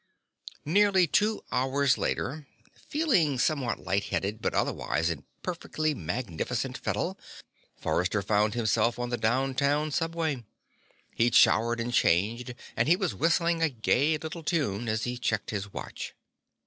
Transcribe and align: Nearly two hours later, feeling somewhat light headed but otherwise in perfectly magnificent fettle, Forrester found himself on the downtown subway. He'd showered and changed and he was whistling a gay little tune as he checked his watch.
Nearly 0.65 1.05
two 1.05 1.43
hours 1.51 1.95
later, 1.95 2.47
feeling 2.73 3.37
somewhat 3.37 3.77
light 3.83 4.05
headed 4.05 4.41
but 4.41 4.55
otherwise 4.55 5.11
in 5.11 5.25
perfectly 5.43 5.93
magnificent 5.93 6.75
fettle, 6.75 7.19
Forrester 7.77 8.23
found 8.23 8.55
himself 8.55 8.97
on 8.97 9.09
the 9.11 9.17
downtown 9.17 9.91
subway. 9.91 10.43
He'd 11.13 11.35
showered 11.35 11.79
and 11.79 11.93
changed 11.93 12.55
and 12.75 12.87
he 12.87 12.95
was 12.95 13.13
whistling 13.13 13.61
a 13.61 13.69
gay 13.69 14.17
little 14.17 14.41
tune 14.41 14.89
as 14.89 15.03
he 15.03 15.19
checked 15.19 15.51
his 15.51 15.71
watch. 15.71 16.15